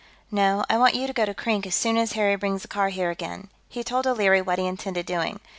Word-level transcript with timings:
"No, 0.31 0.63
I 0.67 0.79
want 0.79 0.95
you 0.95 1.05
to 1.05 1.13
go 1.13 1.25
to 1.27 1.33
Krink, 1.35 1.67
as 1.67 1.75
soon 1.75 1.95
as 1.95 2.13
Harry 2.13 2.35
brings 2.35 2.63
the 2.63 2.67
car 2.67 2.89
here 2.89 3.11
again." 3.11 3.49
He 3.69 3.83
told 3.83 4.07
O'Leary 4.07 4.41
what 4.41 4.57
he 4.57 4.65
intended 4.65 5.05
doing. 5.05 5.39